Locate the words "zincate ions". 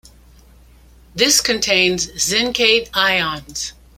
2.13-3.73